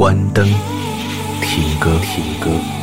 [0.00, 0.48] 关灯，
[1.42, 2.79] 听歌，听歌。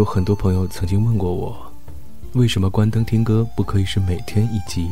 [0.00, 1.54] 有很多朋友曾经问过我，
[2.32, 4.88] 为什么关灯听歌不可以是每天一集，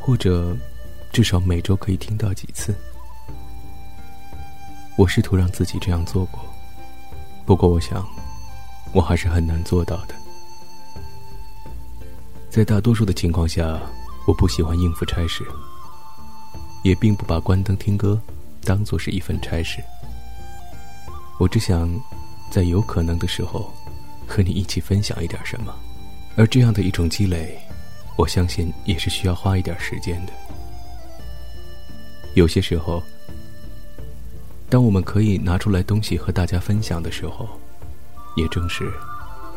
[0.00, 0.56] 或者
[1.12, 2.74] 至少每周可以听到几次？
[4.96, 6.40] 我试图让自己这样做过，
[7.44, 8.02] 不过我想，
[8.94, 10.14] 我还是很难做到的。
[12.48, 13.78] 在大多数的情况下，
[14.26, 15.44] 我不喜欢应付差事，
[16.82, 18.18] 也并不把关灯听歌
[18.64, 19.84] 当做是一份差事。
[21.38, 21.94] 我只想，
[22.50, 23.70] 在有可能的时候。
[24.28, 25.74] 和你一起分享一点什么，
[26.36, 27.58] 而这样的一种积累，
[28.16, 30.32] 我相信也是需要花一点时间的。
[32.34, 33.02] 有些时候，
[34.68, 37.48] 当我们可以拿出来东西和大家分享的时候，
[38.36, 38.92] 也正是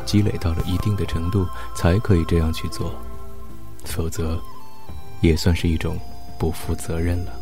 [0.06, 2.92] 积累到了一定的程度，才可以这样去做，
[3.84, 4.40] 否则
[5.20, 5.96] 也算是一种
[6.38, 7.32] 不负责任了。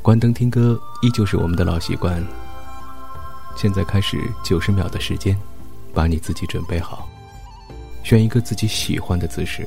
[0.00, 2.24] 关灯听歌依旧是我们的老习惯，
[3.56, 5.36] 现在开始九十秒的时间。
[5.96, 7.08] 把你自己准备好，
[8.04, 9.66] 选一个自己喜欢的姿势，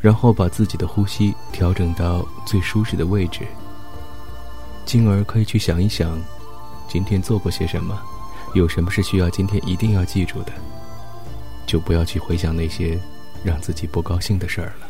[0.00, 3.40] 然后把自己的呼吸调整到最舒适的位置。
[4.86, 6.16] 进而可以去想一想，
[6.88, 8.00] 今天做过些什么，
[8.54, 10.52] 有什么是需要今天一定要记住的，
[11.66, 12.96] 就不要去回想那些
[13.42, 14.88] 让自己不高兴的事儿了。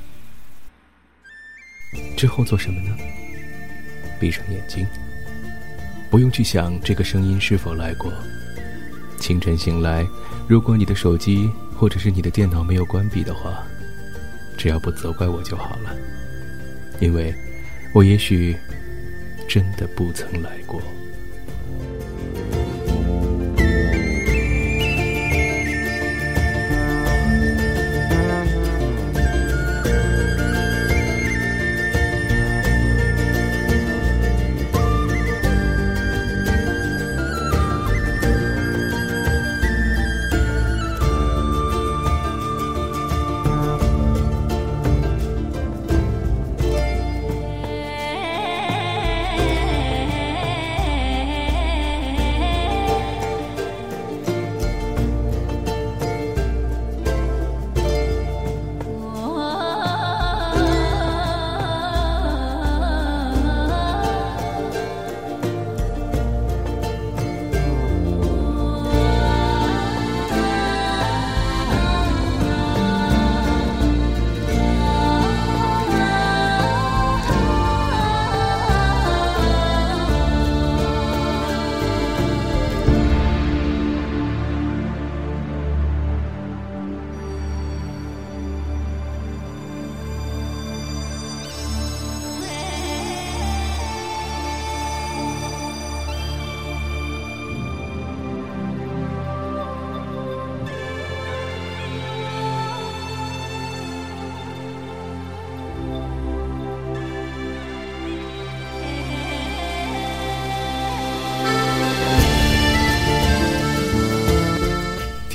[2.15, 2.95] 之后做什么呢？
[4.21, 4.87] 闭上眼睛，
[6.11, 8.13] 不用去想这个声音是否来过。
[9.19, 10.07] 清晨醒来。
[10.49, 13.63] 如果你的手机或者是你的电脑没有关闭的话，
[14.57, 15.95] 只要不责怪我就好了，
[17.01, 17.35] 因为
[17.93, 18.57] 我也许
[19.47, 20.81] 真的不曾来过。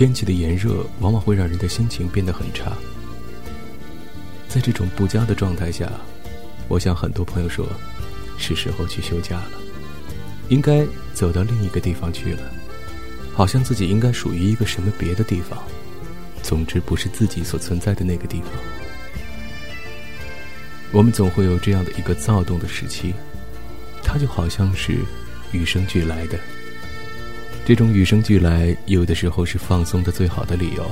[0.03, 2.73] 天气的炎热往往会让人的心情变得很差，
[4.49, 5.89] 在这种不佳的状态下，
[6.67, 7.65] 我想很多朋友说，
[8.37, 9.51] 是时候去休假了，
[10.49, 12.41] 应该走到另一个地方去了，
[13.33, 15.57] 好像自己应该属于一个什么别的地方，
[16.41, 18.49] 总之不是自己所存在的那个地方。
[20.91, 23.13] 我们总会有这样的一个躁动的时期，
[24.03, 24.97] 它就好像是
[25.53, 26.37] 与生俱来的。
[27.65, 30.85] 这种与生俱来，有的时候是放松的最好的理由，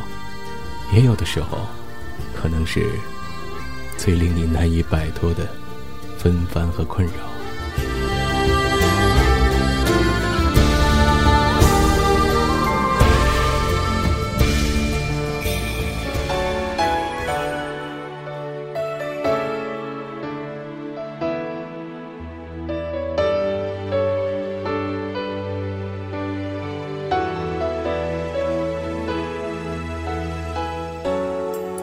[0.93, 1.67] 也有的时候，
[2.33, 2.85] 可能是
[3.97, 5.47] 最令你难以摆脱的
[6.17, 7.30] 纷繁和困扰。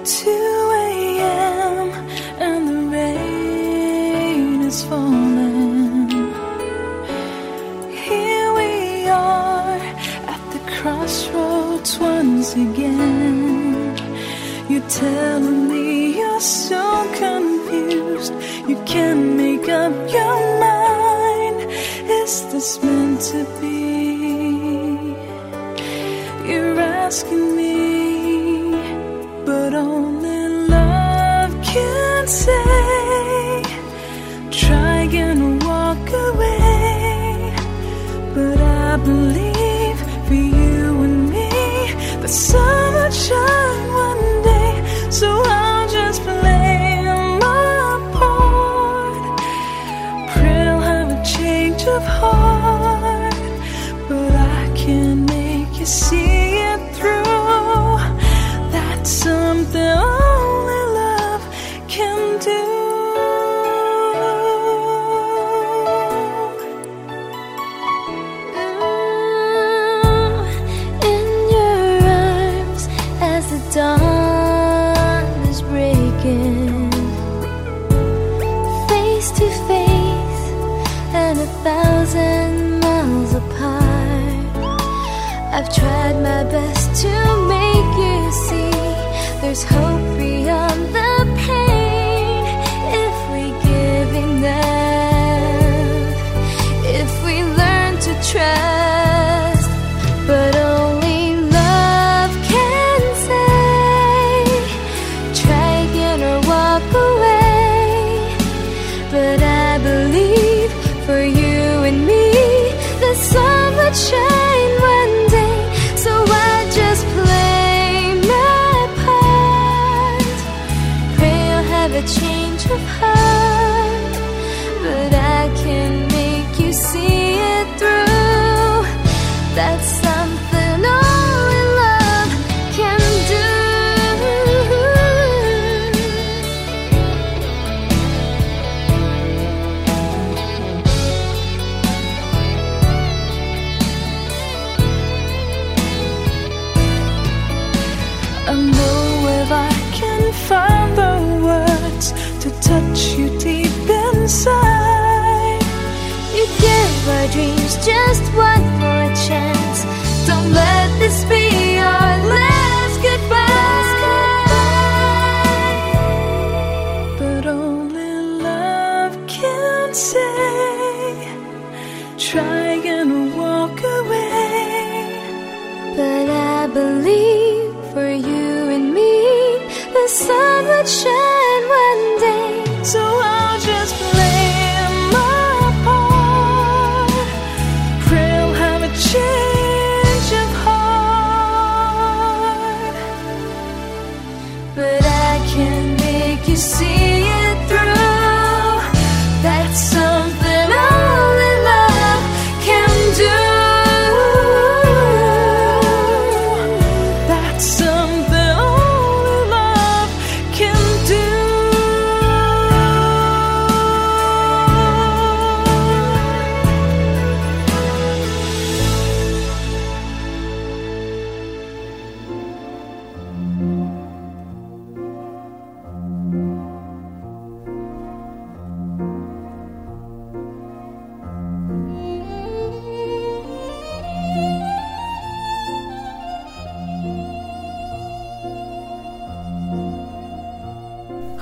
[0.08, 0.30] 2
[0.72, 1.90] a.m.
[2.40, 6.08] and the rain is falling.
[7.92, 9.76] Here we are
[10.32, 13.98] at the crossroads once again.
[14.70, 16.82] You're telling me you're so
[17.14, 18.32] confused,
[18.66, 21.70] you can't make up your mind.
[22.08, 23.76] Is this meant to be?
[26.50, 27.47] You're asking
[89.58, 89.87] was hope.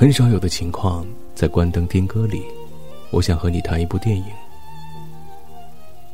[0.07, 2.41] 很少有的情况，在关灯听歌里，
[3.11, 4.25] 我想和你谈一部电影。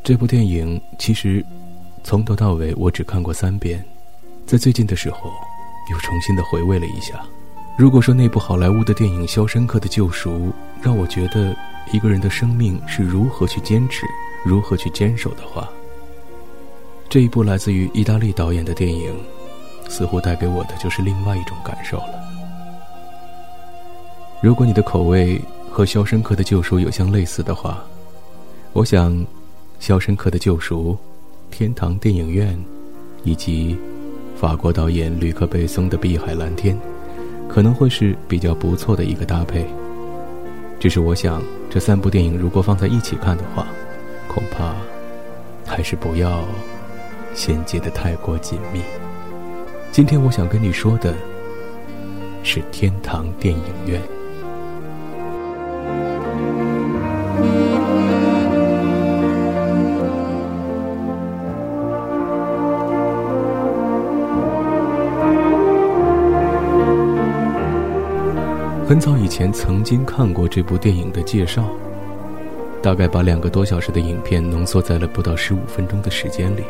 [0.03, 1.45] 这部电影其实
[2.03, 3.85] 从头到尾我只看过三遍，
[4.47, 5.31] 在最近的时候
[5.91, 7.23] 又重新的回味了一下。
[7.77, 10.31] 如果说那部好莱坞的电影《肖申克的救赎》
[10.81, 11.55] 让我觉得
[11.93, 14.07] 一个人的生命是如何去坚持、
[14.43, 15.69] 如何去坚守的话，
[17.11, 19.15] 这一部来自于意大利导演的电影，
[19.87, 22.22] 似乎带给我的就是另外一种感受了。
[24.43, 27.81] 如果你的口味和《肖申克的救赎》有相类似的话，
[28.73, 29.13] 我想，
[29.79, 30.99] 《肖申克的救赎》、
[31.57, 32.59] 天堂电影院，
[33.23, 33.79] 以及
[34.35, 36.75] 法国导演吕克·贝松的《碧海蓝天》，
[37.49, 39.65] 可能会是比较不错的一个搭配。
[40.81, 43.65] 只是我想，这三部电影如果放在一起看的话，
[44.27, 44.75] 恐怕
[45.65, 46.45] 还是不要
[47.33, 48.81] 衔接的太过紧密。
[49.93, 51.15] 今天我想跟你说的，
[52.43, 54.03] 是天堂电影院。
[68.93, 71.65] 很早以前曾经看过这部电影的介绍，
[72.83, 76.63] 大概把两个多小时的影片浓缩在了不到十五分钟的时间里。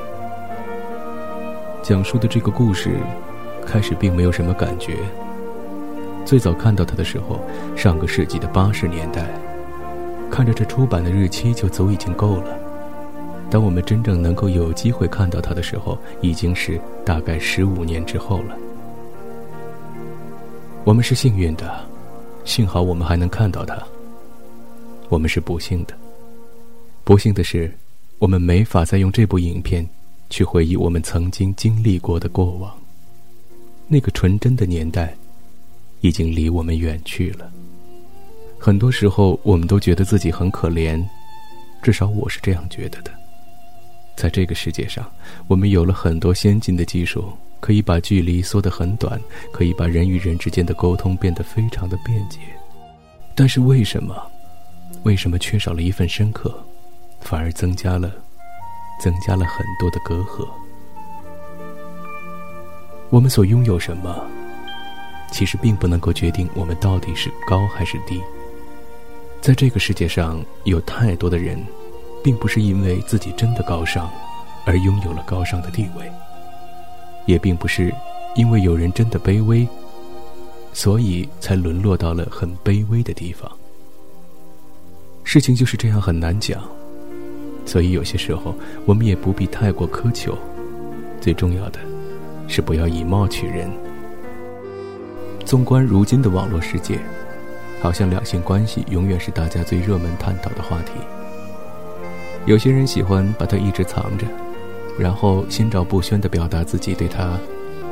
[1.83, 2.93] 讲述的这个故事，
[3.67, 4.99] 开始并没有什么感觉。
[6.25, 7.41] 最早看到它的时候，
[7.75, 9.27] 上个世纪的八十年代，
[10.31, 12.57] 看着这出版的日期就足已经够了。
[13.51, 18.57] 当我们真正能够有机会看到它的时候，已经是大概十五年之后了。
[20.85, 21.92] 我们是幸运的。
[22.45, 23.81] 幸好我们还能看到它。
[25.09, 25.95] 我们是不幸的，
[27.05, 27.73] 不幸的是，
[28.19, 29.87] 我们没法再用这部影片
[30.31, 32.75] 去回忆我们曾经经历过的过往。
[33.89, 35.15] 那个纯真的年代，
[36.01, 37.51] 已经离我们远去了。
[38.59, 41.05] 很多时候，我们都觉得自己很可怜，
[41.83, 43.11] 至少我是这样觉得的。
[44.17, 45.11] 在这个世界上，
[45.47, 47.25] 我们有了很多先进的技术。
[47.63, 49.21] 可以把距离缩得很短，
[49.53, 52.41] 可以把人与人之间的沟通变得非常的便捷，
[53.37, 54.21] 但是为什么，
[55.05, 56.53] 为什么缺少了一份深刻，
[57.21, 58.11] 反而增加了，
[59.01, 60.45] 增加了很多的隔阂？
[63.11, 64.27] 我们所拥有什么，
[65.31, 68.21] 其实并不能够决定我们到底是高还是低。
[69.41, 71.65] 在这个世界上，有太多的人，
[72.25, 74.11] 并不是因为自己真的高尚，
[74.65, 76.11] 而拥有了高尚的地位。
[77.27, 77.93] 也并不是
[78.35, 79.67] 因为有人真的卑微，
[80.73, 83.51] 所以才沦落到了很卑微的地方。
[85.25, 86.63] 事情就是这样很难讲，
[87.65, 90.37] 所以有些时候我们也不必太过苛求。
[91.21, 91.79] 最重要的，
[92.49, 93.71] 是不要以貌取人。
[95.45, 96.99] 纵观如今的网络世界，
[97.81, 100.93] 好像两性关系永远是大家最热门探讨的话题。
[102.47, 104.27] 有些人喜欢把它一直藏着。
[104.99, 107.39] 然后心照不宣地表达自己对他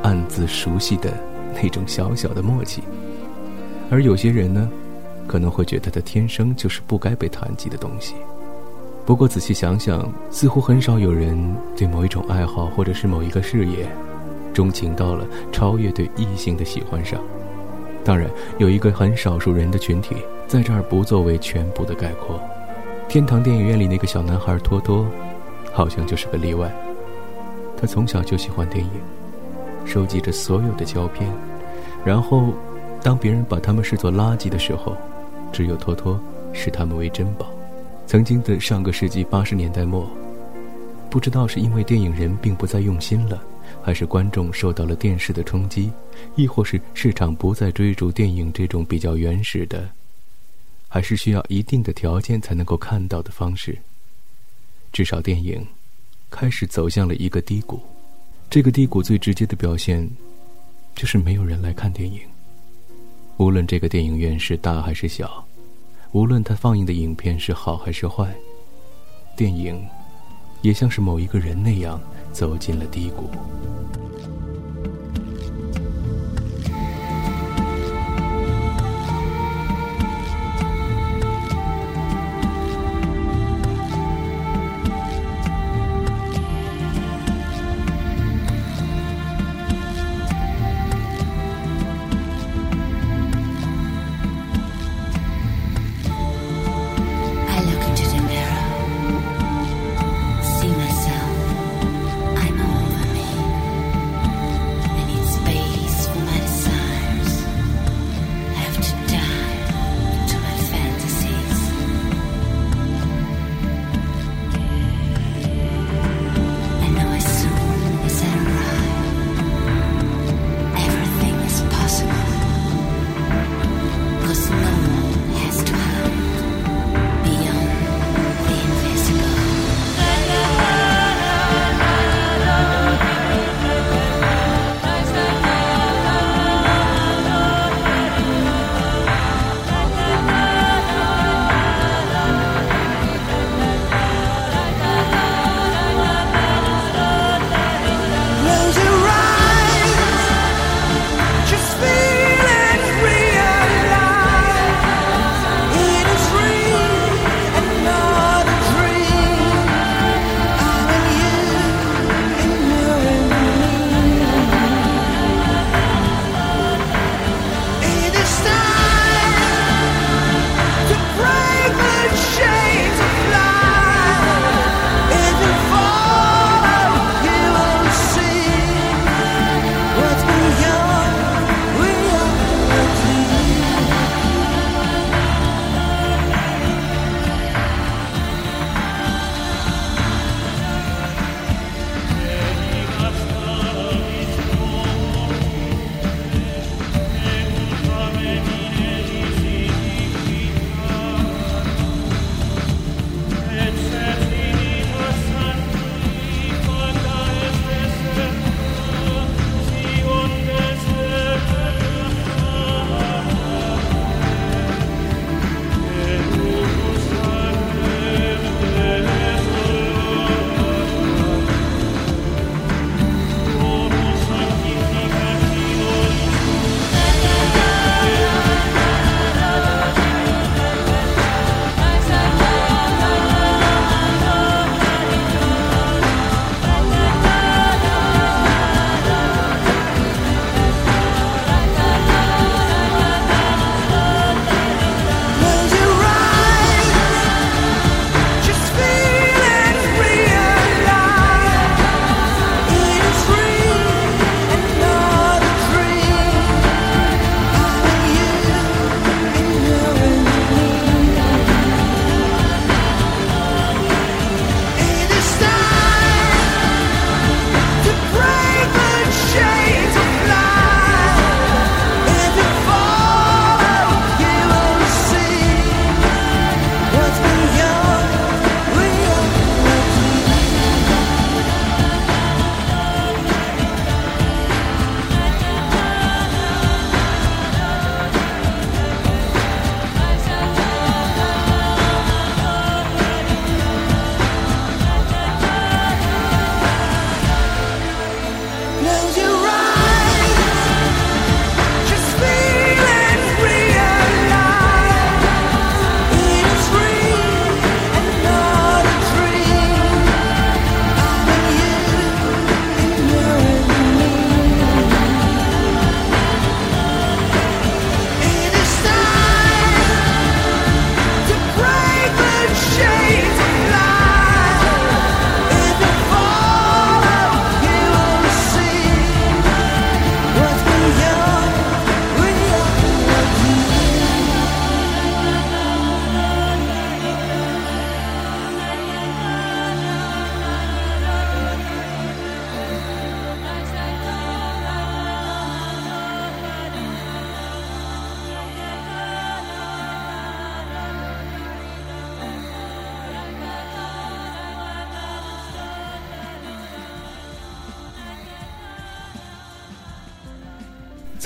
[0.03, 1.11] 暗自熟悉的
[1.61, 2.81] 那种小小的默契，
[3.89, 4.69] 而有些人呢，
[5.27, 8.13] 可能会觉得他天生就是不该被谈及的东西。
[9.05, 11.37] 不过仔细想想，似乎很少有人
[11.75, 13.87] 对某一种爱好或者是某一个事业，
[14.53, 17.19] 钟情到了超越对异性的喜欢上。
[18.05, 20.15] 当然，有一个很少数人的群体，
[20.47, 22.39] 在这儿不作为全部的概括。
[23.09, 25.05] 天堂电影院里那个小男孩托托，
[25.73, 26.71] 好像就是个例外。
[27.81, 28.91] 他从小就喜欢电影，
[29.87, 31.27] 收集着所有的胶片，
[32.05, 32.53] 然后，
[33.01, 34.95] 当别人把他们视作垃圾的时候，
[35.51, 36.21] 只有托托
[36.53, 37.49] 视他们为珍宝。
[38.05, 40.07] 曾经的上个世纪八十年代末，
[41.09, 43.41] 不知道是因为电影人并不再用心了，
[43.81, 45.91] 还是观众受到了电视的冲击，
[46.35, 49.89] 亦或是市场不再追逐电影这种比较原始的，
[50.87, 53.75] 还是需要一定的条件才能够看到的方式。
[54.91, 55.65] 至少电影。
[56.31, 57.79] 开始走向了一个低谷，
[58.49, 60.09] 这个低谷最直接的表现，
[60.95, 62.19] 就是没有人来看电影。
[63.37, 65.45] 无论这个电影院是大还是小，
[66.13, 68.33] 无论它放映的影片是好还是坏，
[69.35, 69.85] 电影，
[70.61, 73.29] 也像是某一个人那样走进了低谷。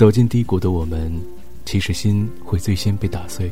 [0.06, 1.12] 走进低谷的我们，
[1.64, 3.50] 其实心会最先被打碎，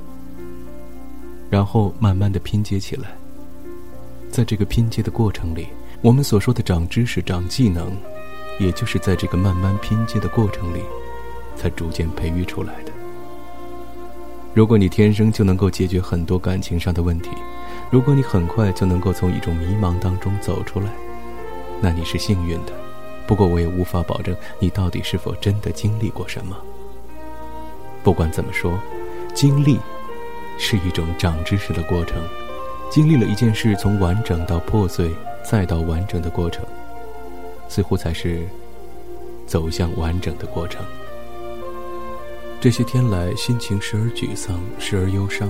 [1.51, 3.09] 然后慢慢的拼接起来。
[4.31, 5.67] 在这个拼接的过程里，
[6.01, 7.91] 我们所说的长知识、长技能，
[8.61, 10.79] 也就是在这个慢慢拼接的过程里，
[11.57, 12.93] 才逐渐培育出来的。
[14.55, 17.31] 如果你天生就能够解决很多感情上的问题，
[17.91, 20.93] 如果你很快就能够从一种迷茫当中走出来，
[21.81, 22.84] 那你是幸运的。
[23.27, 26.57] 不过我也无法保证你到底是否真的经历过什么。
[28.03, 28.79] 不管怎么说，
[29.35, 29.79] 经历
[30.59, 32.17] 是一种长知识的过程。
[32.91, 35.11] 经历了一件事从完整到破碎，
[35.43, 36.65] 再到完整的过程，
[37.69, 38.47] 似乎才是
[39.47, 40.85] 走向完整的过程。
[42.61, 45.49] 这些天来，心情时而沮丧，时而忧伤。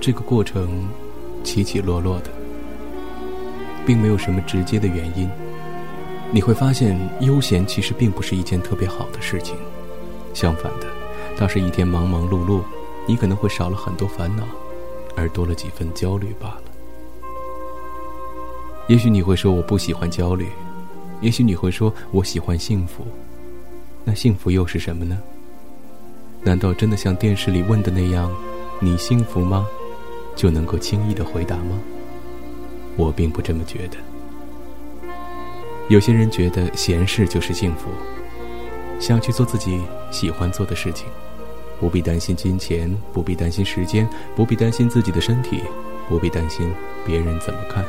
[0.00, 0.86] 这个过程
[1.42, 2.30] 起起落落的，
[3.86, 5.30] 并没有什么直接的原因。
[6.34, 9.56] 你会发现，悠闲其实并不是一件特别好的事情，
[10.34, 10.88] 相反的，
[11.38, 12.60] 倒是一天忙忙碌碌，
[13.06, 14.42] 你可能会少了很多烦恼。
[15.16, 16.62] 而多了几分焦虑罢了。
[18.88, 20.48] 也许你会说我不喜欢焦虑，
[21.20, 23.06] 也许你会说我喜欢幸福。
[24.02, 25.16] 那幸福又是什么呢？
[26.42, 28.28] 难道真的像电视里问的那样，
[28.80, 29.68] 你幸福吗？
[30.34, 31.78] 就能够轻易的回答吗？
[32.96, 33.96] 我并不这么觉得。
[35.88, 37.90] 有些人觉得闲事就是幸福，
[38.98, 41.06] 想去做自己喜欢做的事情。
[41.78, 45.60] 不必担心金钱，不必担心时间，不必担心自己的身体，
[46.08, 46.72] 不必担心
[47.04, 47.84] 别人怎么看。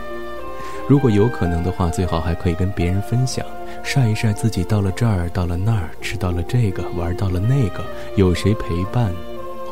[0.90, 3.46] 如果有可能的话，最好还可以跟别人分享，
[3.84, 7.86] 晒一晒自己到了这儿，到了那儿，吃到了这个，玩到了那个，
[8.18, 9.14] 有谁陪伴，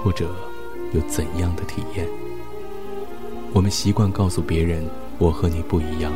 [0.02, 0.34] 或者
[0.94, 2.08] 有怎样的体验。
[3.52, 4.84] 我们习惯告诉别人
[5.18, 6.14] 我和你不一样，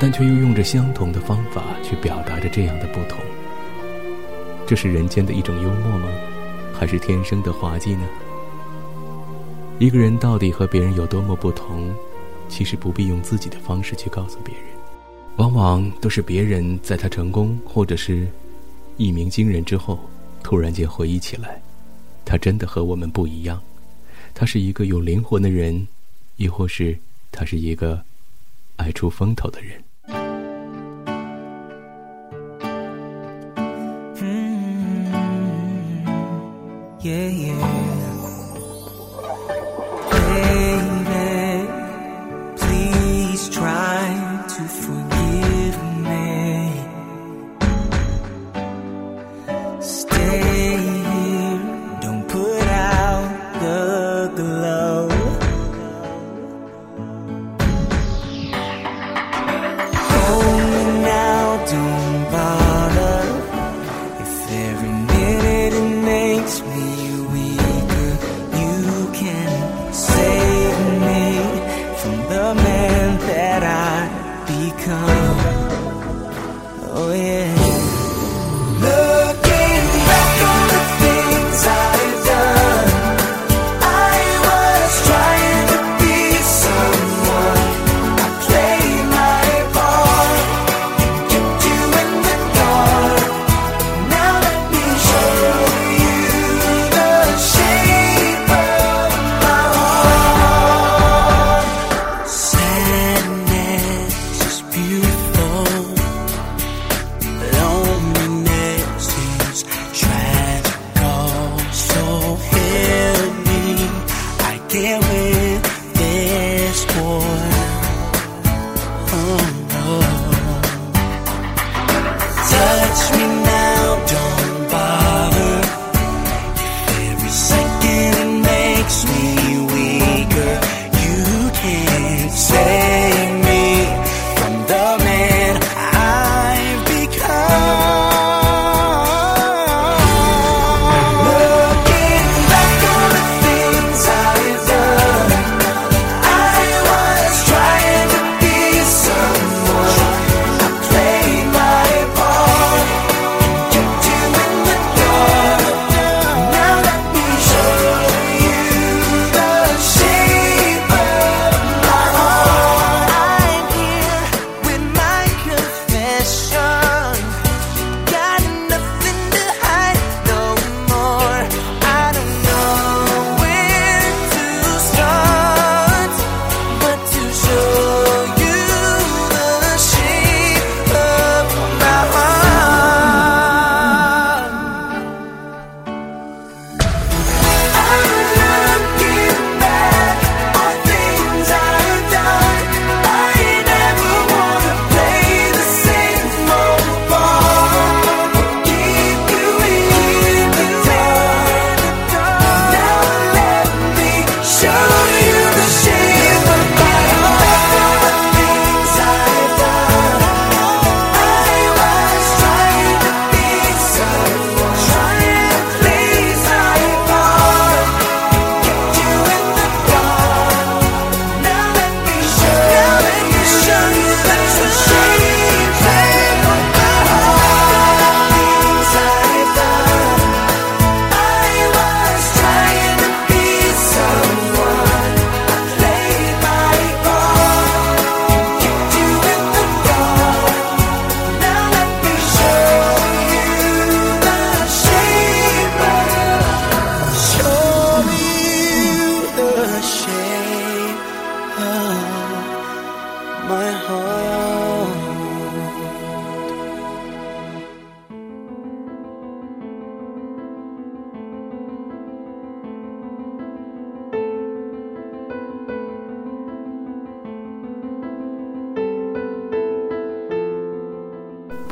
[0.00, 3.18] 但却又用着相同的方法去表达着这样的不同。
[4.66, 6.08] 这是人间的一种幽默吗？
[6.72, 8.06] 还是天生的滑稽呢？
[9.80, 11.92] 一个人到底和别人有多么不同，
[12.48, 14.64] 其实不必用自己的方式去告诉别人，
[15.36, 18.28] 往往都是别人在他成功或者是
[18.96, 19.98] 一鸣惊人之后，
[20.42, 21.60] 突然间回忆起来，
[22.24, 23.60] 他真的和我们不一样，
[24.34, 25.86] 他是一个有灵魂的人，
[26.36, 26.96] 亦或是
[27.32, 28.00] 他是一个
[28.76, 29.82] 爱出风头的人。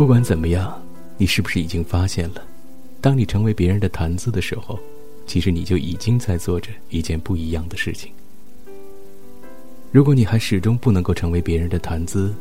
[0.06, 0.80] 不管怎么样，
[1.16, 2.40] 你是不是已经发现了，
[3.00, 4.78] 当你成为别人的谈资的时候，
[5.26, 8.12] 其实你就已经在做着一件不一样的事情。
[9.90, 12.32] 如果你还始终不能够成为别人的谈资，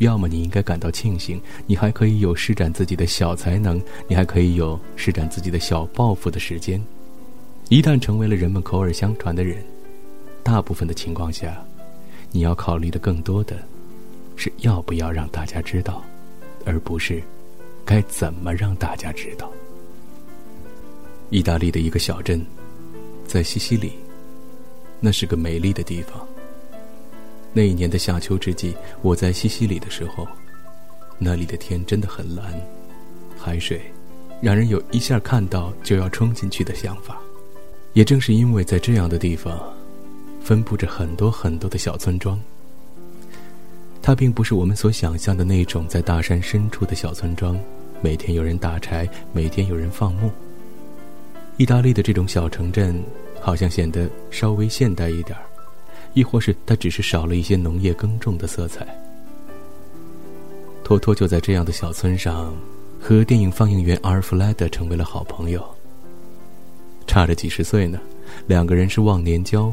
[0.00, 6.78] 要么你应该感到庆幸，你还可以有施展自己的小才能，你还可以有施展自己的小抱负的时间。
[7.70, 9.64] 一旦成为了人们口耳相传的人，
[10.42, 11.58] 大部分的情况下，
[12.32, 13.56] 你要考虑的更多的，
[14.36, 16.04] 是要不要让大家知道，
[16.64, 17.22] 而不是
[17.84, 19.50] 该怎么让大家知道。
[21.30, 22.44] 意大利的一个小镇，
[23.26, 23.92] 在西西里，
[25.00, 26.26] 那是个美丽的地方。
[27.52, 30.26] 那一年的夏秋之际，我在西西里的时候，
[31.18, 32.54] 那里的天真的很蓝，
[33.38, 33.80] 海水
[34.40, 37.18] 让人有一下看到就要冲进去的想法。
[37.94, 39.60] 也正是因为在这样的地方，
[40.40, 42.40] 分布着很多很多的小村庄。
[44.08, 47.60] 它并不是我们所想象的那种在大山深处的小村庄，
[48.00, 50.30] 每天有人打柴，每天有人放牧。
[51.58, 53.04] 意大利的这种小城镇，
[53.38, 55.44] 好像显得稍微现代一点儿。
[56.14, 58.86] 亦或是它只是少了一些农业耕种的色彩。
[60.82, 62.56] 托托就在这样的小村上，
[62.98, 65.62] 和电影放映员阿尔弗莱德成为了好朋友。
[67.06, 68.00] 差着几十岁呢，
[68.46, 69.70] 两个人是忘年交。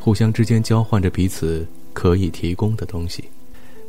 [0.00, 3.24] 互相之间交换着彼此可以提供的东西，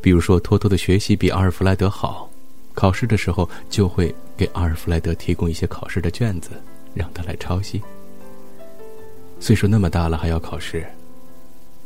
[0.02, 2.30] 比如说托托的学习比阿尔弗莱德好，
[2.74, 6.52] 考试的时候就会给阿尔弗莱德提供一些考试的卷子，
[6.94, 7.82] 让他来抄袭。
[9.40, 10.86] 岁数那么大了还要考试，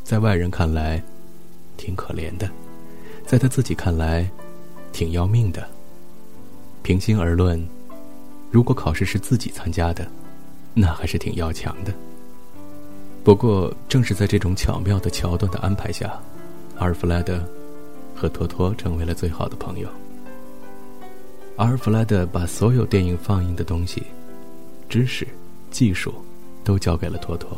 [0.03, 1.01] 在外人看来，
[1.77, 2.47] 挺可怜的；
[3.25, 4.29] 在他自己看来，
[4.91, 5.67] 挺要命的。
[6.83, 7.65] 平心而论，
[8.51, 10.05] 如果考试是自己参加的，
[10.73, 11.93] 那还是挺要强的。
[13.25, 16.17] 不过，正是在这种巧妙的桥段的安排下，
[16.77, 17.43] 阿尔弗莱德
[18.15, 19.89] 和托托成为了最好的朋友。
[21.57, 24.03] 阿尔弗莱德把所有电影放映的东西、
[24.87, 25.27] 知识、
[25.69, 26.13] 技术。
[26.65, 27.55] 都交给了托托。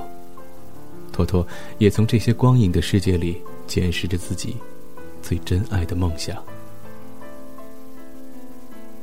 [1.14, 1.48] 托托
[1.80, 4.58] 也从这些光影的世界里检视着自己
[5.22, 6.44] 最真爱的梦想。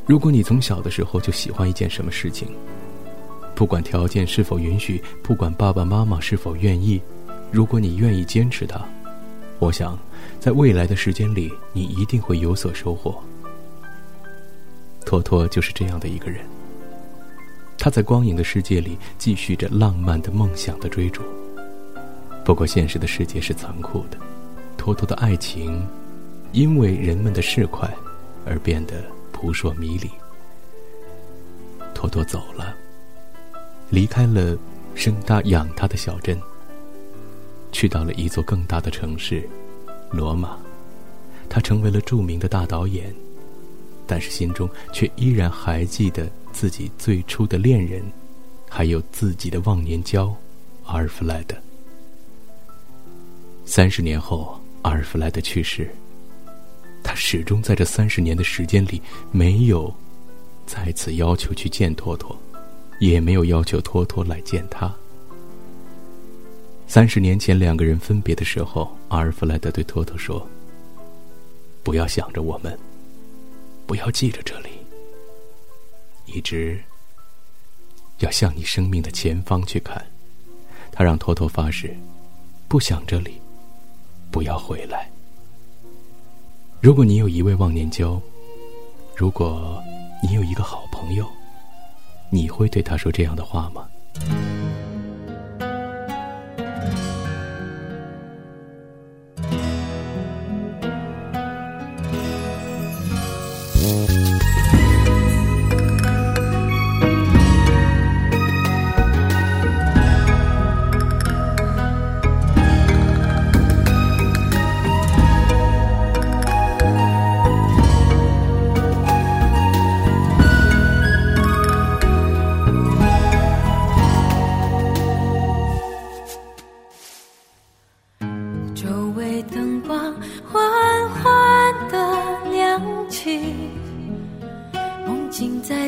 [0.07, 2.49] 如果你从小的时候就喜欢一件什么事情，
[3.55, 7.01] 不管条件是否允许，不管爸爸妈妈是否愿意，
[7.53, 8.81] 如果你愿意坚持它，
[9.61, 9.97] 我想，
[10.41, 13.17] 在未来的时间里，你一定会有所收获。
[15.07, 16.45] 托托就是这样的一个人。
[17.79, 21.23] 他在光影的世界里继续着浪漫的梦想的追逐。
[22.45, 24.19] 不过，现实的世界是残酷的，
[24.77, 25.87] 托托的爱情，
[26.53, 27.89] 因为人们的市侩，
[28.45, 30.11] 而变得扑朔迷离。
[31.95, 32.75] 托托走了，
[33.91, 34.57] 离开了
[34.95, 36.41] 生他养他的小镇，
[37.73, 39.49] 去到了一座更大的城市——
[40.11, 40.59] 罗马。
[41.49, 43.15] 他成为了著名的大导演，
[44.07, 46.29] 但是心中却依然还记得。
[46.55, 48.01] 自己最初的恋人，
[48.71, 50.33] 还有自己的忘年交，
[50.85, 51.57] 阿尔弗莱德。
[53.65, 55.91] 三十年后，阿尔弗莱德去世。
[57.03, 59.93] 他始终在这三十年的时间里，没有
[60.65, 62.39] 再次要求去见托托，
[62.99, 64.93] 也没有要求托托来见他。
[66.87, 70.47] 三十年前两个人分别的时候，阿尔弗莱德对托托说
[71.83, 72.79] ：“不要想着我们，
[73.87, 74.69] 不要记着这里。”
[76.27, 76.81] 一直
[78.19, 80.05] 要向你生命的前方去看，
[80.93, 81.97] 他让托托发誓，
[82.69, 83.41] 不想这里，
[84.31, 85.11] 不要回来。
[86.81, 88.21] 如果你有一位忘年交，
[89.17, 89.83] 如果
[90.23, 91.27] 你有一个好朋友，
[92.35, 93.87] 你会对他说这样的话吗？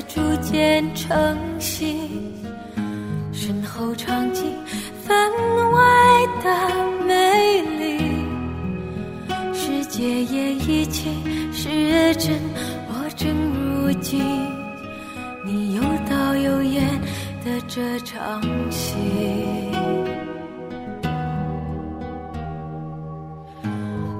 [0.08, 2.10] 逐渐成型，
[3.32, 4.52] 身后场景
[5.04, 5.32] 分
[5.72, 5.82] 外
[6.42, 8.24] 的美丽。
[9.52, 11.10] 世界也一起
[11.52, 12.40] 是真，
[12.88, 14.20] 我正如今
[15.44, 16.84] 你有导有演
[17.44, 18.40] 的这场
[18.70, 18.94] 戏。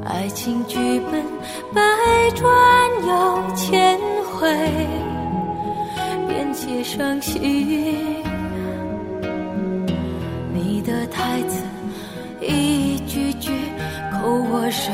[0.05, 0.77] 爱情剧
[1.11, 1.23] 本
[1.75, 1.81] 百
[2.35, 2.47] 转
[3.07, 4.49] 又千回，
[6.57, 7.43] 且伤心。
[10.55, 11.63] 你的台词
[12.41, 13.51] 一句句
[14.11, 14.91] 扣我神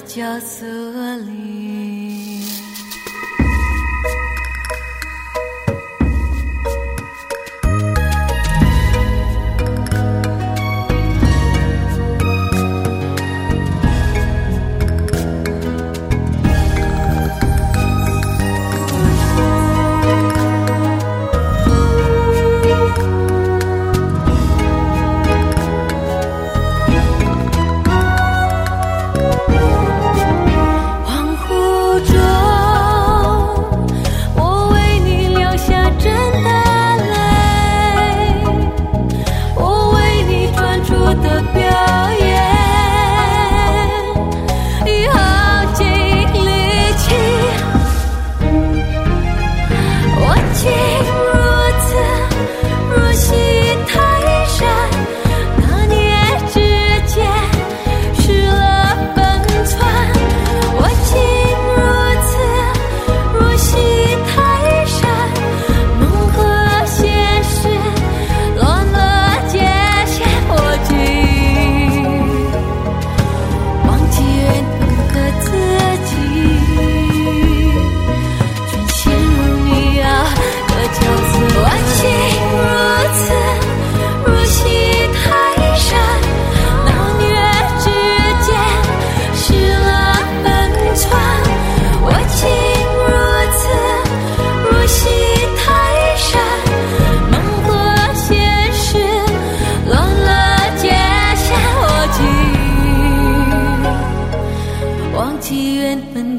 [0.00, 2.05] 角色里。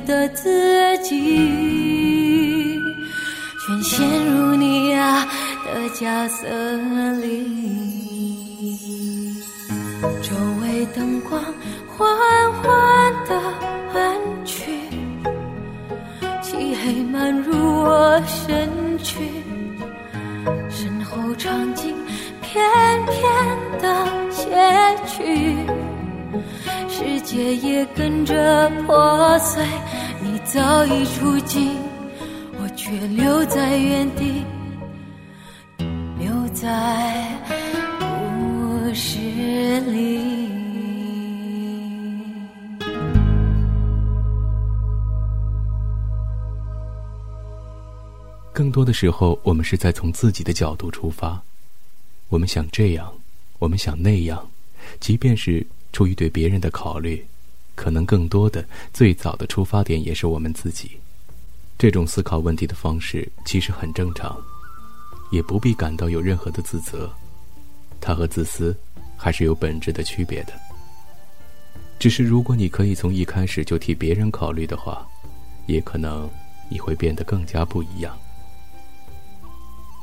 [0.08, 2.82] 的自己，
[3.60, 5.02] 全陷入你要
[5.66, 6.48] 的角色
[7.18, 7.28] 里。
[10.22, 11.44] 周围灯光
[11.88, 12.08] 缓
[12.54, 13.36] 缓地
[13.94, 14.72] 暗去，
[16.42, 19.20] 漆黑漫入我身躯，
[20.70, 21.94] 身后场景
[22.42, 22.64] 片
[23.08, 23.22] 片
[23.82, 24.46] 的写
[25.06, 25.58] 去。
[26.90, 29.64] 世界也跟着破碎，
[30.48, 31.76] 早已出境，
[32.58, 34.46] 我却留在原地，
[36.18, 37.38] 留在
[38.00, 39.20] 故事
[39.92, 40.48] 里。
[48.54, 51.42] 更多的时候，我们是在从自己的角度出发，
[52.30, 53.14] 我们想这样，
[53.60, 54.50] 我们想那样，
[55.02, 57.28] 即便是出于对别人的考虑，
[57.78, 60.92] 可能更多的最早的出发点也是我们自己。
[61.78, 64.36] 这种思考问题的方式其实很正常，
[65.32, 67.08] 也不必感到有任何的自责。
[68.02, 68.76] 它和自私
[69.16, 70.54] 还是有本质的区别的。
[72.00, 75.08] 只是如果你可以从一开始就替别人考虑的话，
[75.68, 76.28] 也可能
[76.70, 78.18] 你会变得更加不一样。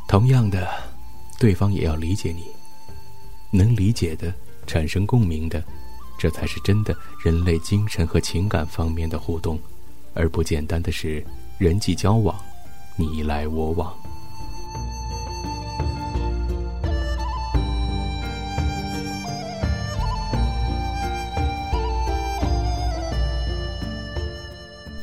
[0.07, 0.69] 同样的，
[1.41, 2.45] 对方也要理解你，
[3.51, 4.33] 能理解的、
[4.65, 5.63] 产生共鸣的，
[6.25, 9.61] 这才是真的人类精神和情感方面的互动，
[10.15, 11.23] 而不简单的是
[11.59, 12.35] 人际交往，
[12.97, 13.95] 你来我往。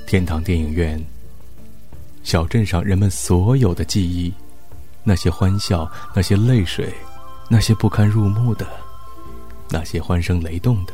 [0.08, 1.00] 天堂电影院，
[2.24, 4.34] 小镇上人们所有的记忆，
[5.04, 6.92] 那些欢笑，那些泪水，
[7.48, 8.66] 那些不堪入目的，
[9.70, 10.94] 那些欢声雷动的。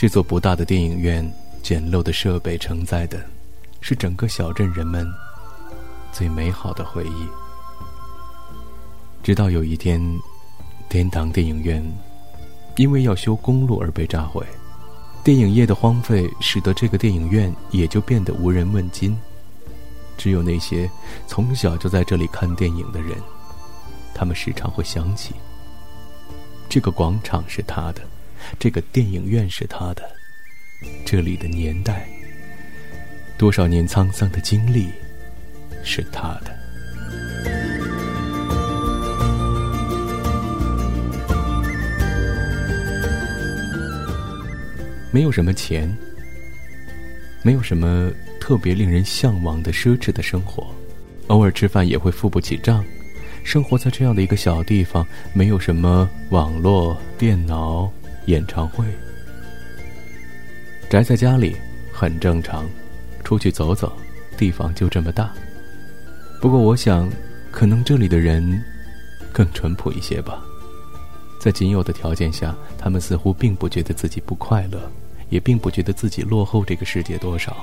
[0.00, 1.30] 这座不大的电影院，
[1.62, 3.22] 简陋的设备承载的，
[3.82, 5.06] 是整个小镇人们
[6.10, 7.28] 最美好的回忆。
[9.22, 10.00] 直到有一天，
[10.88, 11.84] 天堂电影院
[12.78, 14.42] 因为要修公路而被炸毁，
[15.22, 19.14] 电影业的荒废使得这个电影院也就变得无人问津。
[20.16, 20.90] 只有那些
[21.26, 23.18] 从小就在这里看电影的人，
[24.14, 25.34] 他们时常会想起：
[26.70, 28.00] 这个广场是他的，
[28.58, 30.02] 这个电影院是他的，
[31.06, 32.06] 这里的年代，
[33.38, 34.88] 多少年沧桑的经历
[35.82, 36.58] 是他的。
[45.12, 45.92] 没有什么钱，
[47.42, 50.72] 没有什么特别令人向往的奢侈的生活，
[51.26, 52.84] 偶尔吃饭也会付不起账。
[53.42, 57.90] 生活在这样的一个小地方，没有什么网络、电脑、
[58.26, 58.84] 演唱会，
[60.88, 61.56] 宅在家里
[61.92, 62.64] 很正常。
[63.22, 63.92] 出去走走，
[64.36, 65.32] 地方就这么大。
[66.40, 67.08] 不过，我想，
[67.52, 68.60] 可能这里的人
[69.32, 70.42] 更淳朴一些吧。
[71.38, 74.90] 在仅有的条件下，他们似乎并不觉得自己不快乐，
[75.28, 77.56] 也并不觉得自己落后这个世界多少。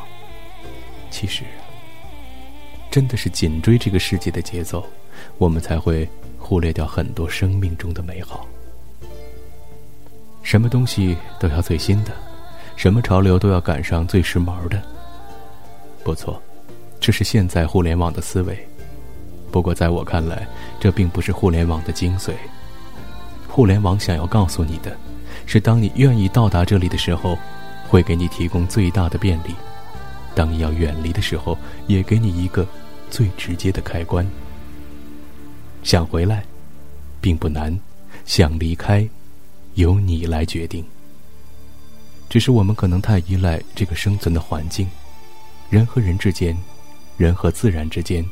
[1.12, 1.44] 其实，
[2.90, 4.88] 真的是紧追这个世界的节奏，
[5.38, 8.48] 我们才会忽略掉很多生命中的美好。
[10.48, 12.14] 什么东西都要最新的，
[12.78, 14.82] 什么潮流都要赶上最时髦的。
[16.06, 16.42] 不错，
[17.02, 18.58] 这是现在互联网的思维。
[19.52, 20.48] 不过，在我看来，
[20.80, 22.32] 这并不是互联网的精髓。
[23.46, 24.96] 互联网想要告诉你的，
[25.46, 27.38] 是当你愿意到达这里的时候，
[27.86, 29.52] 会给你提供最大的便利；
[30.34, 32.66] 当你要远离的时候，也给你一个
[33.10, 34.26] 最直接的开关。
[35.84, 36.46] 想回来，
[37.20, 37.78] 并不难；
[38.24, 39.06] 想离开，
[39.78, 40.86] 由你来决定。
[42.30, 44.88] 只是我们可能太依赖这个生存的环境，
[45.72, 46.56] 人和人之间，
[47.18, 48.24] 人和自然之间。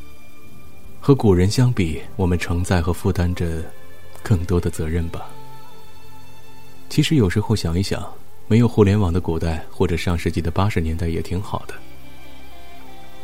[0.99, 3.63] 和古人相比，我们承载和负担着。
[4.27, 5.29] 更多的责任吧。
[6.89, 8.03] 其实有时候想一想，
[8.47, 11.75] 没有互联网的古代或者上世纪的八十年代也挺好的。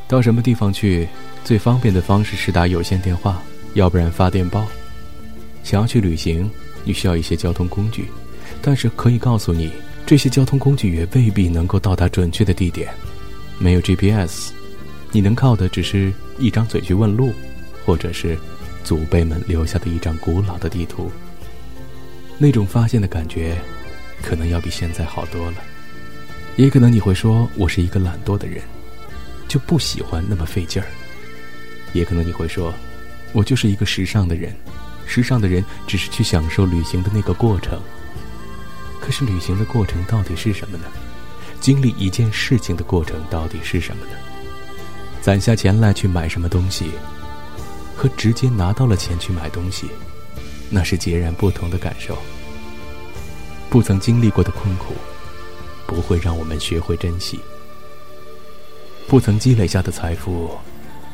[0.07, 1.07] 到什么地方去，
[1.43, 3.41] 最方便的方式是打有线电话，
[3.73, 4.63] 要不然发电报。
[5.63, 6.47] 想要去旅行，
[6.83, 8.05] 你需要一些交通工具，
[8.61, 9.71] 但是可以告诉你，
[10.05, 12.93] 这些交通工具也未必能够到达准确的地点。
[13.57, 14.51] 没有 GPS，
[15.11, 17.33] 你能靠的只是一张嘴去问路，
[17.85, 18.37] 或者是。
[18.83, 21.11] 祖辈们留下的一张古老的地图，
[22.39, 23.55] 那种发现的感觉，
[24.23, 25.57] 可能要比现在好多了。
[26.55, 28.63] 也可能你会说我是一个懒惰的人，
[29.47, 30.87] 就不喜欢那么费劲儿。
[31.93, 32.73] 也可能你会说，
[33.33, 34.51] 我就是一个时尚的人，
[35.13, 37.77] 时尚的人只是去享受旅行的那个过程。
[39.01, 40.85] 可是旅行的过程到底是什么呢？
[41.59, 44.13] 经历一件事情的过程到底是什么呢？
[45.19, 46.91] 攒下钱来去买什么东西？
[47.93, 49.87] 和直接拿到了钱去买东西，
[50.69, 52.17] 那是截然不同的感受。
[53.69, 54.93] 不曾经历过的困苦，
[55.85, 57.37] 不会让我们学会珍惜；
[59.09, 60.57] 不曾积累下的财富，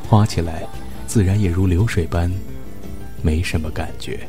[0.08, 0.68] 花起来
[1.08, 2.32] 自然也如流水般，
[3.22, 4.28] 没什么感觉。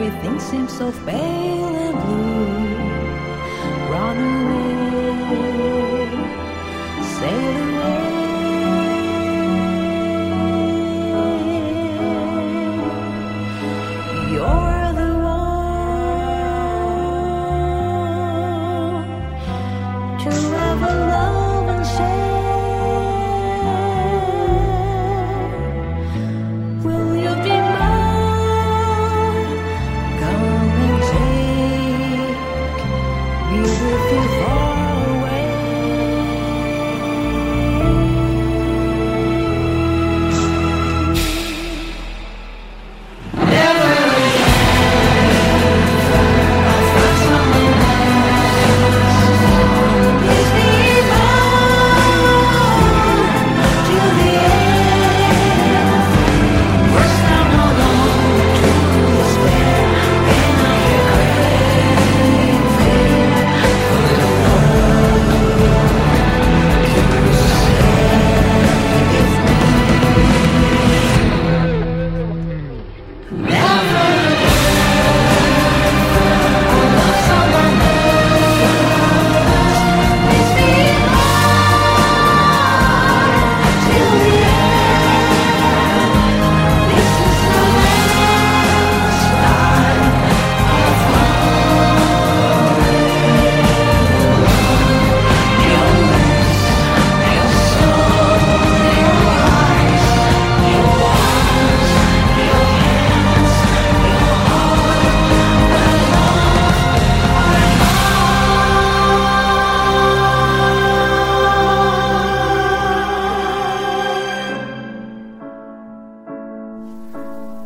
[0.00, 1.69] Everything seems so pale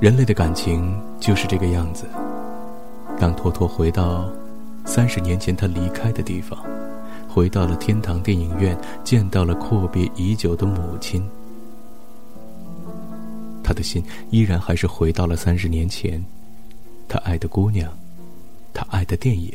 [0.05, 2.05] 人类的感情就是这个样子。
[3.19, 4.31] 当托托回到
[4.85, 6.63] 三十年前他离开的地方，
[7.27, 11.27] 回到了天堂电影院，见到了阔别已久的母亲，
[13.63, 16.23] 他的心依然还是回到了三十年前，
[17.09, 17.91] 他爱的姑娘，
[18.75, 19.51] 他爱的电影。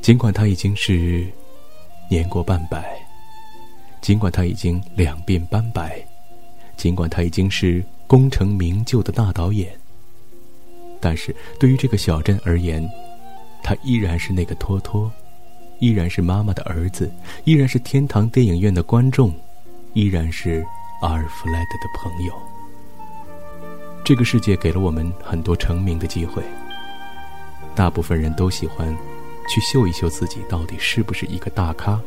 [0.00, 1.30] 尽管他已经是
[2.08, 2.96] 年过半百，
[4.00, 6.02] 尽管他已经两鬓斑白，
[6.78, 9.72] 尽管他已经是功成名就的大导演，
[11.00, 12.86] 但是对于这个小镇而言，
[13.62, 15.10] 他依然是那个托托，
[15.78, 17.10] 依然是妈妈的儿子，
[17.44, 19.32] 依然是天堂电影院的观众，
[19.94, 20.62] 依然是
[21.00, 22.34] 阿尔弗莱德的朋友。
[24.04, 26.42] 这个世界给了我们很多成名的机会，
[27.74, 28.94] 大部分人都喜欢
[29.48, 31.98] 去秀一秀自己到底是不是一个大咖。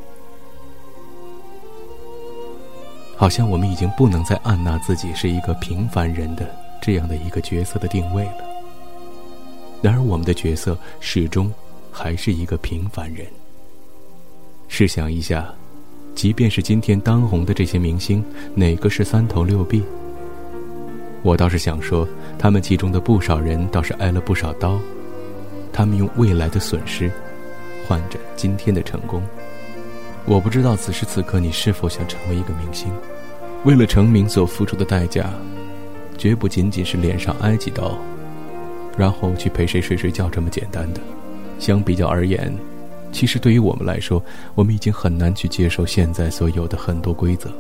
[3.18, 6.46] 好像我们已经不能再按捺自己是一个平凡人的
[6.82, 8.44] 这样的一个角色的定位了。
[9.82, 11.52] 然而，我们的角色始终
[11.92, 13.26] 还是一个平凡人。
[14.68, 15.54] 试想一下，
[16.16, 19.84] 即便是今天当红的这些明星，哪个是三头六臂？
[21.22, 22.08] 我倒是想说，
[22.38, 24.80] 他们其中的不少人倒是挨了不少刀，
[25.72, 27.12] 他们用未来的损失
[27.88, 29.22] 换着今天的成功。
[30.28, 32.92] 我不知道此时此刻你是否想成为一个明星，
[33.64, 35.30] 为了成名所付出的代价，
[36.18, 37.96] 绝不仅仅是脸上挨几刀，
[38.98, 41.02] 然后去陪谁睡睡觉这么简单的。
[41.60, 42.52] 相比较而言，
[43.12, 44.22] 其实对于我们来说，
[44.56, 47.52] 我们已经很难去接受现在所有的很多规则。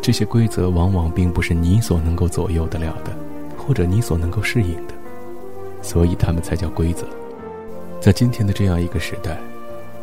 [0.00, 3.12] 这些规则往往并不是你所能够左右得了的，
[3.58, 4.94] 或者你所能够适应的，
[5.82, 7.06] 所以他们才叫规则。
[8.00, 9.38] 在今天的这样一个时代，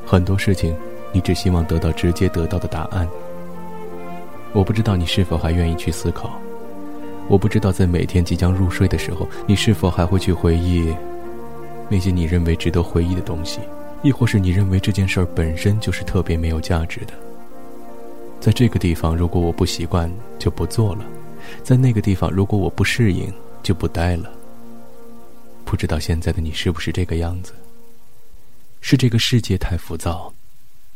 [0.06, 0.76] 很多事情
[1.16, 3.08] 你只希望得到直接得到的答案。
[4.52, 6.30] 我不知道你是否还愿意去思考，
[7.30, 10.94] 我不知道在每天即将入睡的时候，你是否还会去回忆
[11.90, 13.62] 那些你认为值得回忆的东西，
[14.04, 17.14] 亦或是你认为这件事儿本身就是特别没有价值的。
[18.42, 21.06] 在这个地方，如果我不习惯，就不做了；
[21.64, 24.30] 在那个地方，如果我不适应，就不待了。
[25.64, 27.54] 不知道现在的你是不是这个样子？
[28.82, 30.32] 是这个世界太浮躁，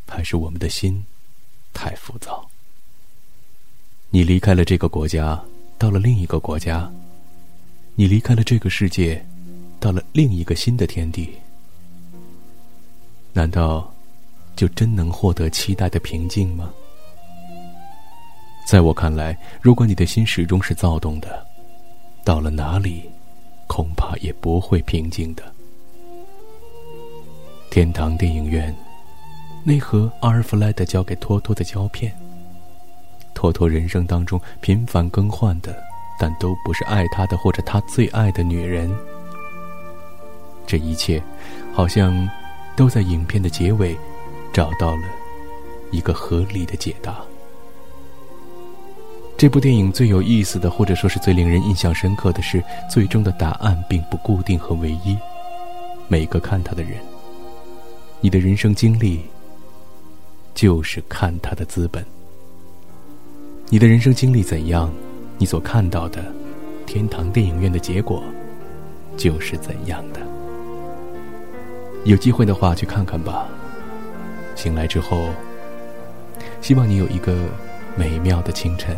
[0.10, 1.06] 还是我们的心
[1.74, 2.50] 太浮躁？
[4.10, 5.40] 你离开了这个国家，
[5.78, 6.92] 到了另一个国家，
[7.96, 9.24] 你离开了这个世界，
[9.80, 11.30] 到了另一个新的天地，
[13.34, 13.94] 难道
[14.56, 16.74] 就真能获得期待的平静吗？
[18.66, 21.46] 在我看来，如果你的心始终是躁动的，
[22.24, 23.10] 到了哪里，
[23.68, 25.54] 恐怕也不会平静的。
[27.70, 28.76] 天堂电影院，
[29.64, 32.12] 那盒阿尔弗莱德交给托托的胶片。
[33.34, 35.76] 托托人生当中频繁更换的，
[36.20, 38.94] 但都不是爱他的或者他最爱的女人。
[40.66, 41.22] 这一切，
[41.74, 42.28] 好像
[42.76, 43.98] 都在影片的结尾
[44.52, 45.04] 找到了
[45.92, 47.18] 一个合理的解答。
[49.38, 55.18] 这部电影最有意思的，或者说是最令人印象深刻的是，最终的答案并不固定和唯一。
[56.10, 56.94] 每个看他的人。
[58.20, 59.22] 你的人生经历，
[60.60, 62.06] 就是看他的资本。
[63.70, 64.92] 你的人生经历怎样，
[65.38, 66.22] 你所看到的
[66.86, 68.22] 天堂电影院的结果，
[69.16, 70.20] 就是怎样的。
[72.04, 73.48] 有机会的话，去看看吧。
[74.54, 75.30] 醒来之后，
[76.60, 77.34] 希望你有一个
[77.96, 78.98] 美妙的清晨。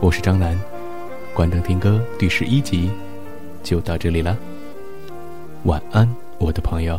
[0.00, 0.58] 我是张楠，
[1.34, 2.90] 关灯听歌第十一集
[3.62, 4.34] 就到这里了。
[5.64, 6.98] 晚安，我的朋友。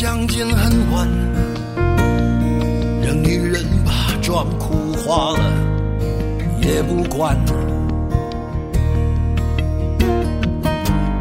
[0.00, 1.06] 相见恨晚，
[3.02, 5.40] 让女人把妆哭花了
[6.62, 7.36] 也不管。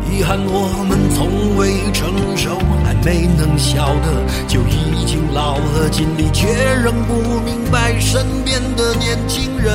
[0.10, 6.48] 遗憾我们从未成熟，还没能晓得，就已经老了，尽力却
[6.82, 9.74] 仍不明白身边的年轻人。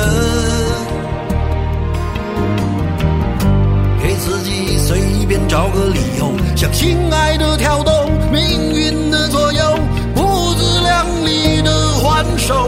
[4.25, 8.09] 自己随便找个理由，向心爱的挑逗。
[8.31, 9.79] 命运的左右，
[10.15, 12.67] 不自量力的还手，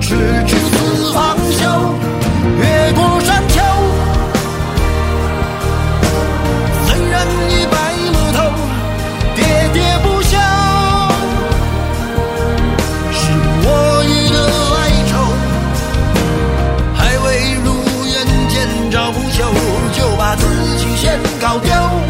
[0.00, 0.16] 直
[0.46, 1.68] 至死方休。
[2.58, 3.46] 越过山
[21.40, 22.09] 高调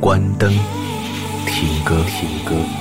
[0.00, 0.50] 关灯
[1.46, 2.79] 听歌，听歌。